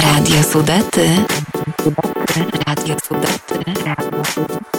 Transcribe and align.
Radio 0.00 0.42
Sudety. 0.42 1.26
Radio 2.66 2.96
Sudety. 3.02 3.62
Radio 3.84 4.24
Sudety. 4.24 4.69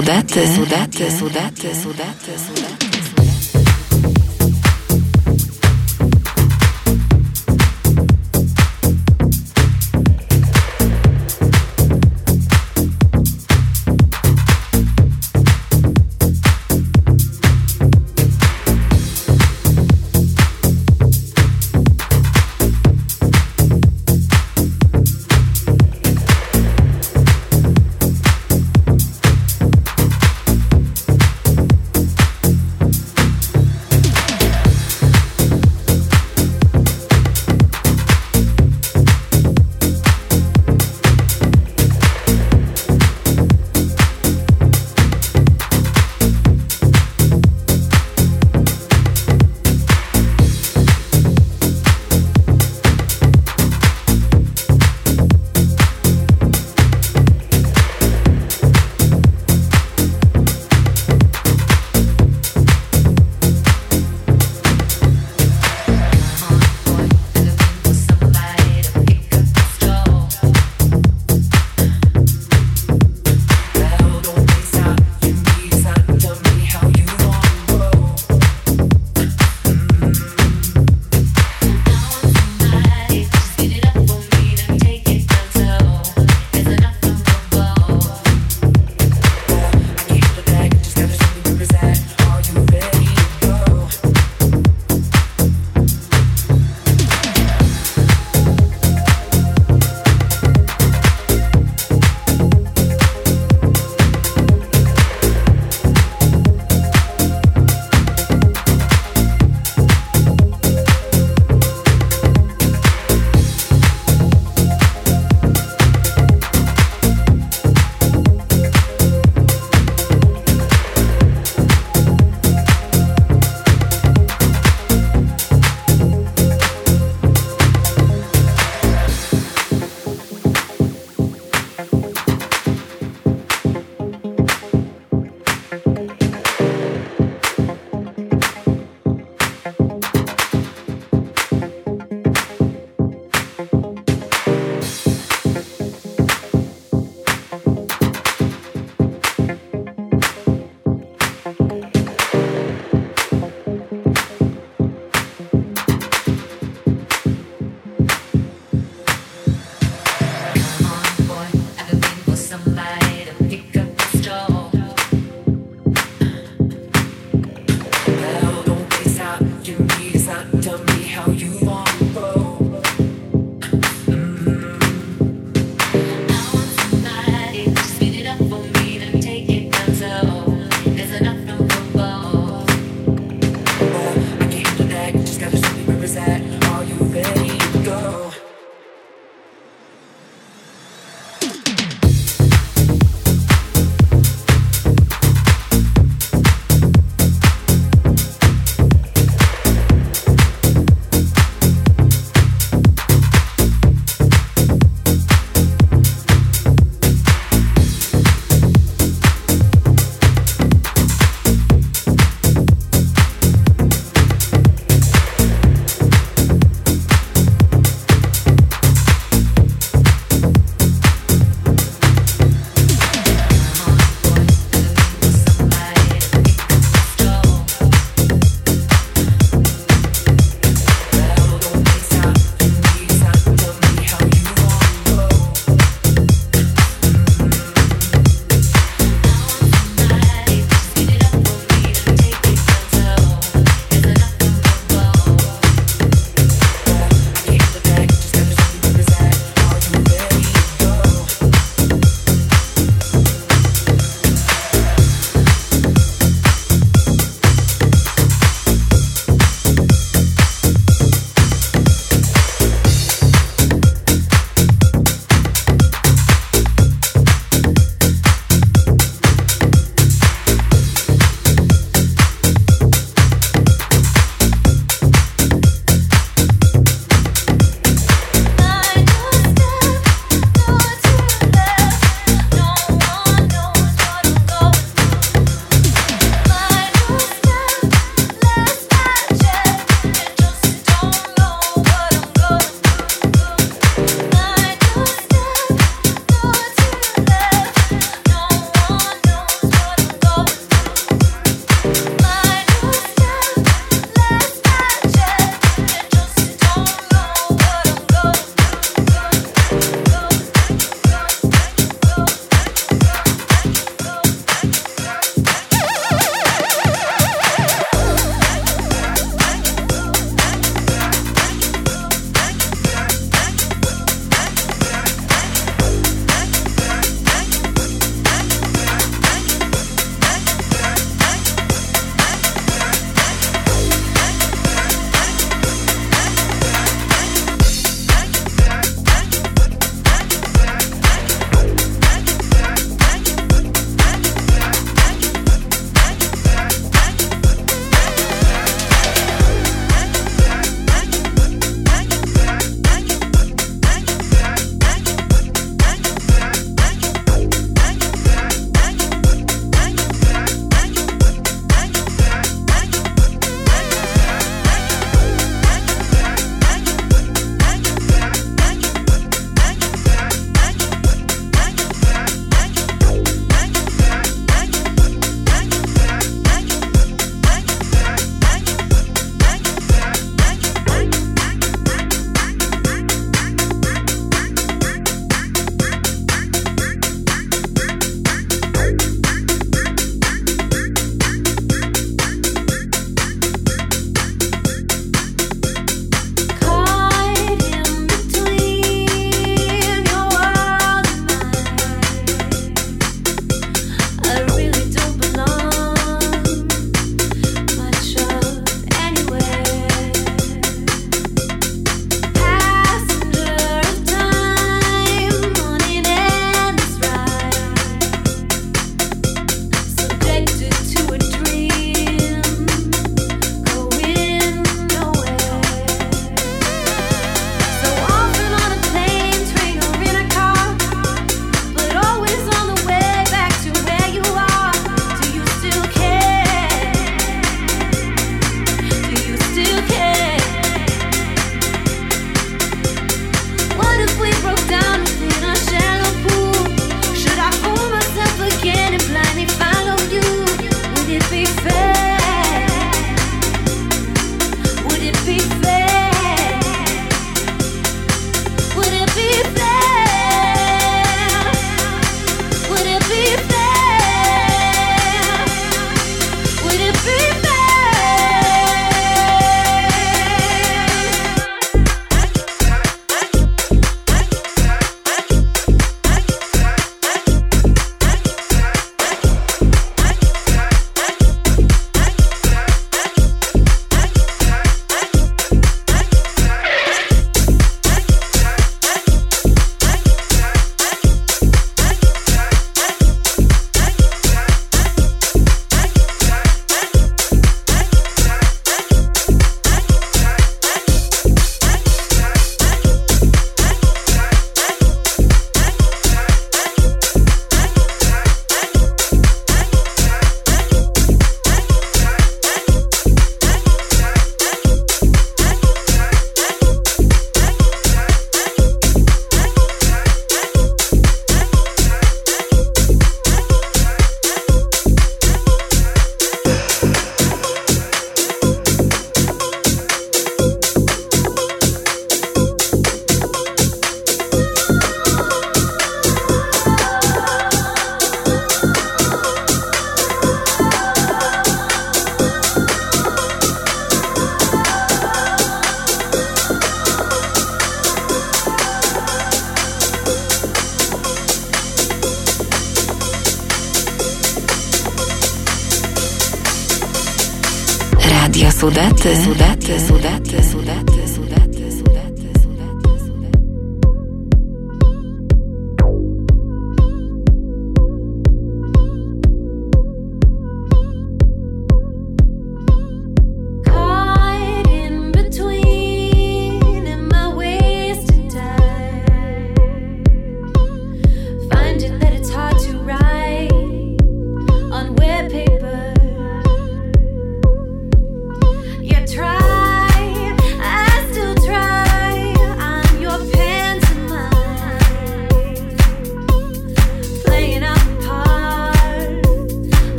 sudaty, 0.00 0.46
sudaty, 0.46 1.10
sudaty, 1.10 1.74
sudaty, 1.74 2.32
sudaty. 2.44 2.79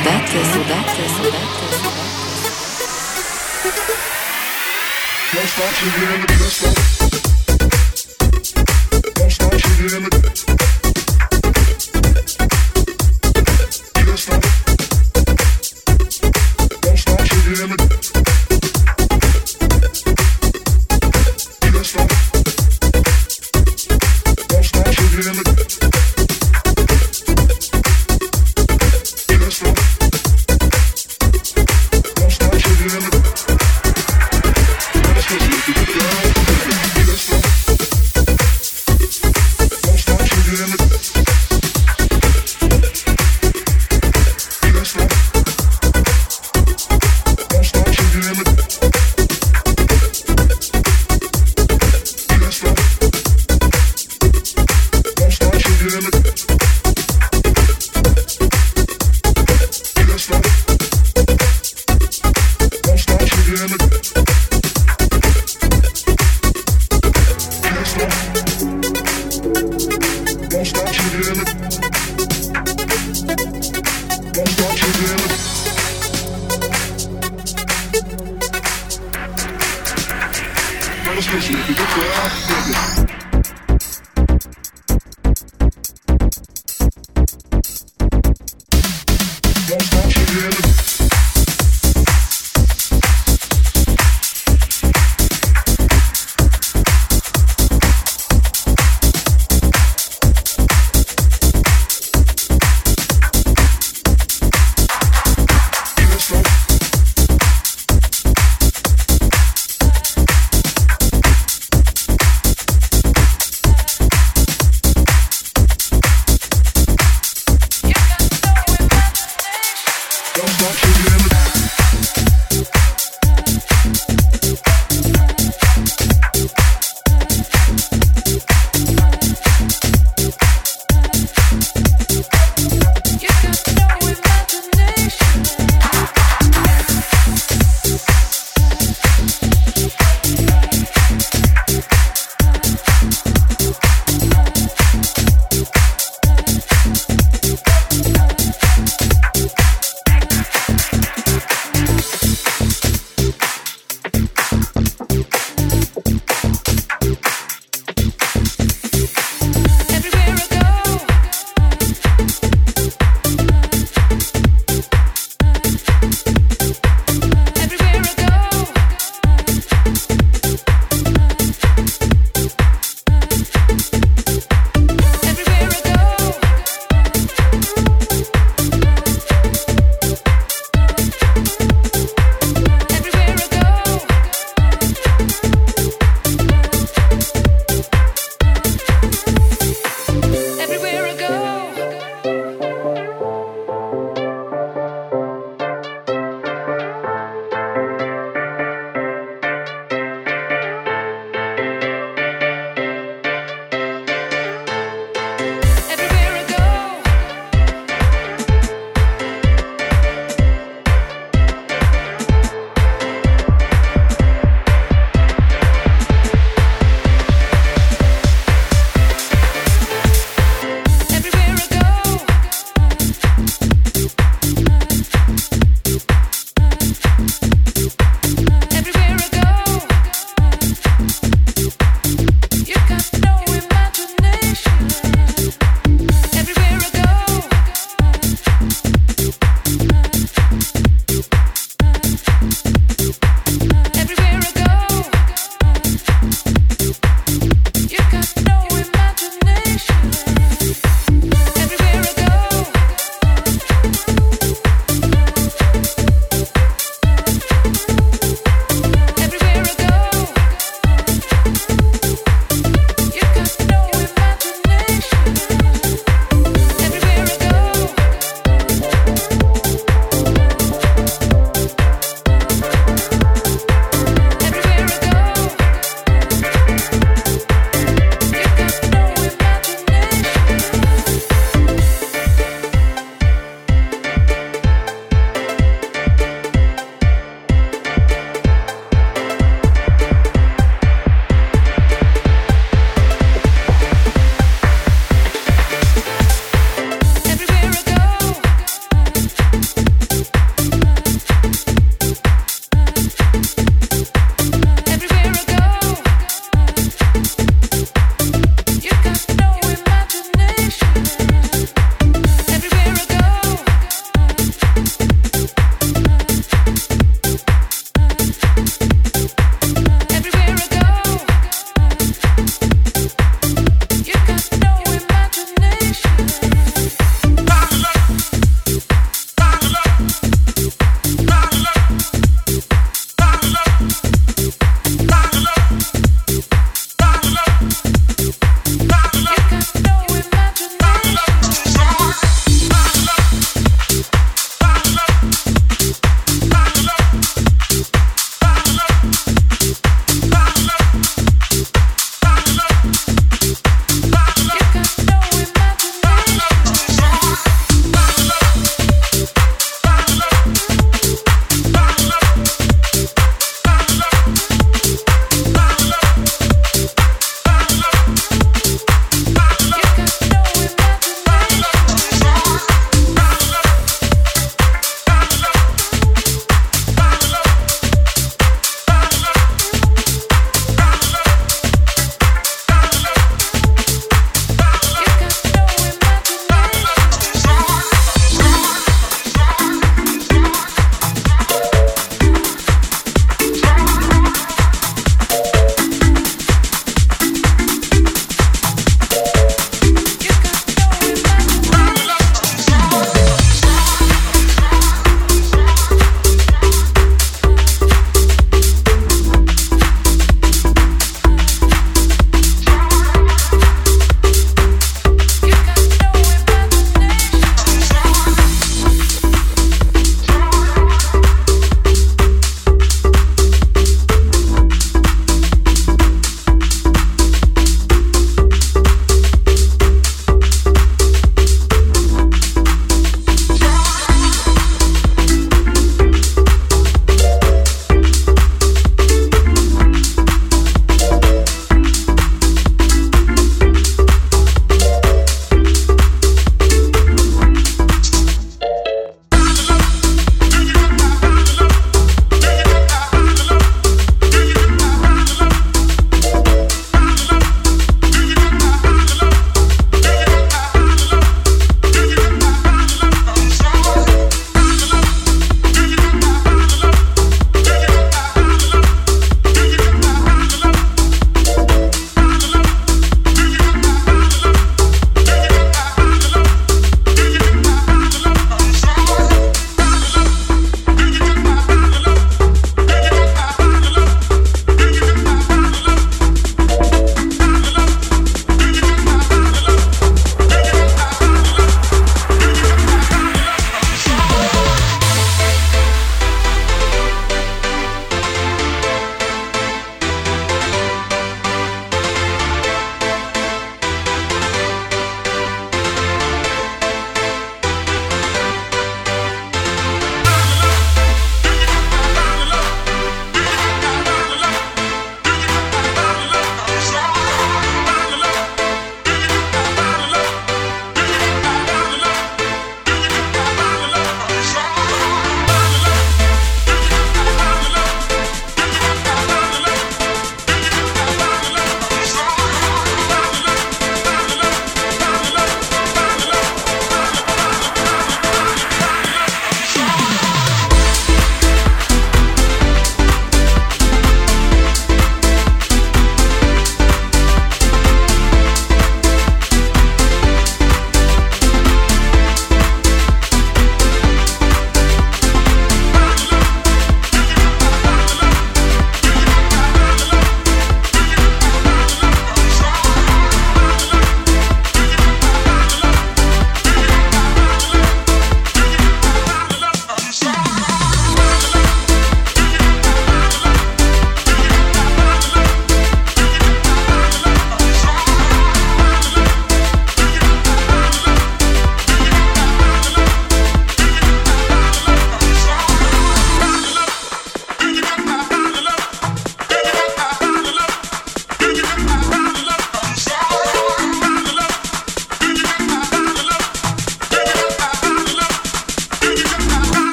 Sudate, 0.00 0.40
Sudate, 0.50 1.04
Sudate, 1.14 1.60
Sudate. 1.60 2.10
Don't 5.32 5.48
stop, 5.48 5.72
she 9.58 9.82
get 9.82 9.92
in 9.92 10.02
the 10.04 10.49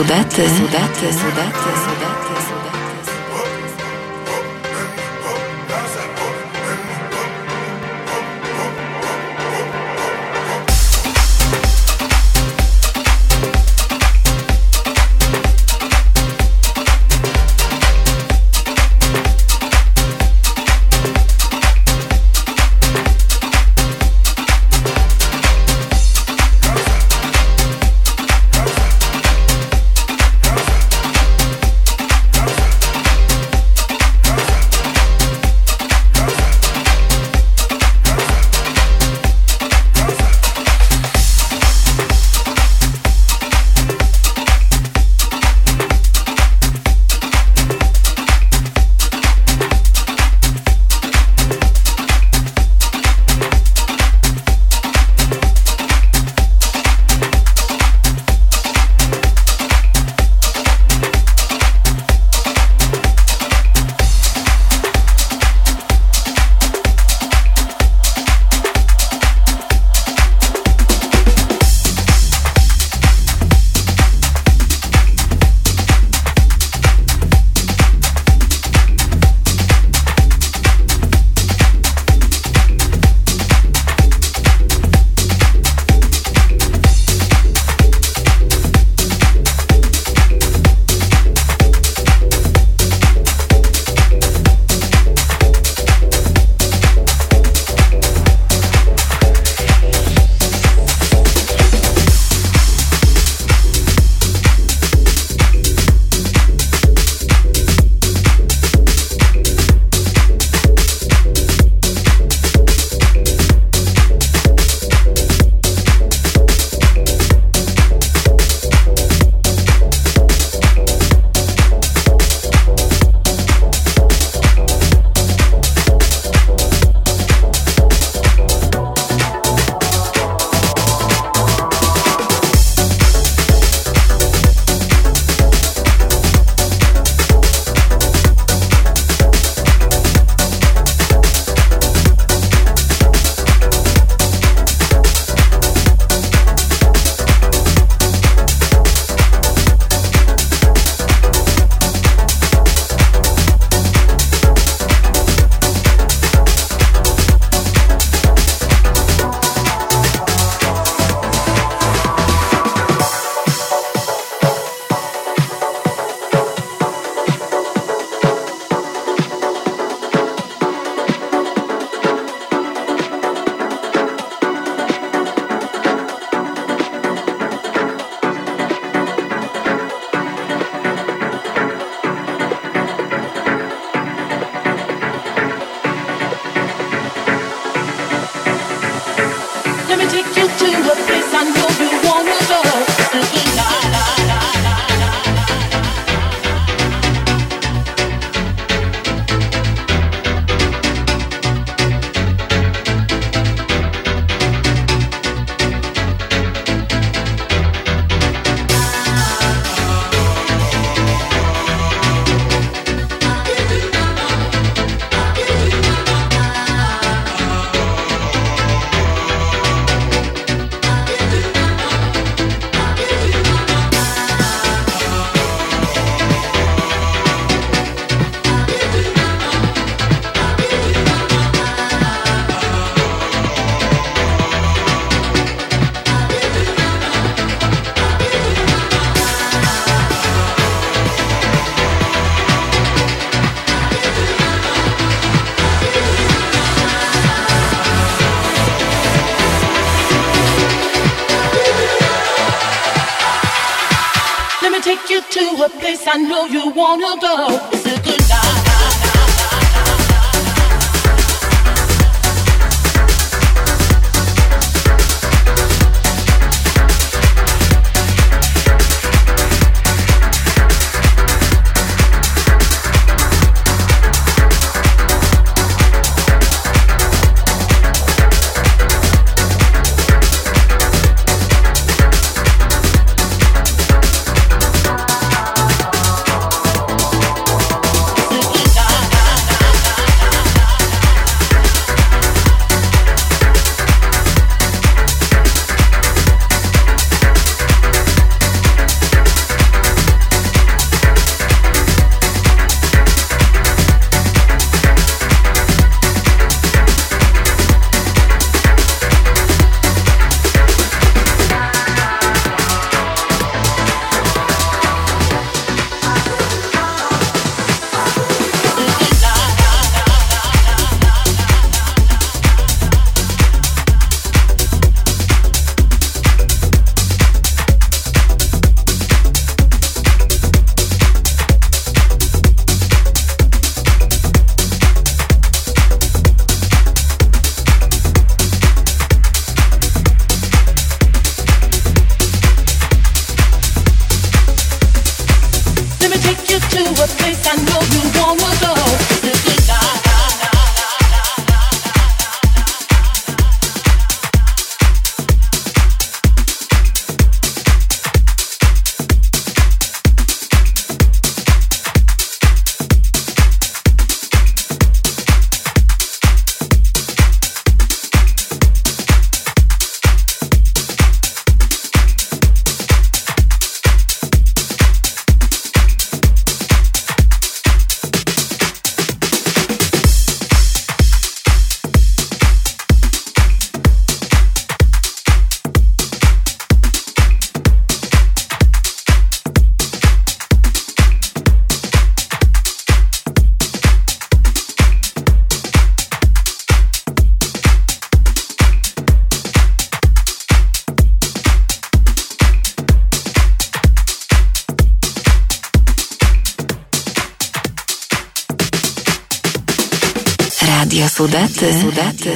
Sudety, 0.00 0.48
Sudety, 0.48 1.12
Sudety, 1.12 1.72
Sudety. 1.84 1.99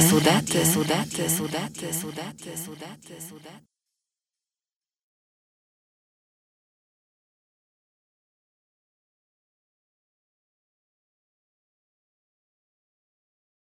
Sudate, 0.01 0.65
Sudate. 0.65 1.04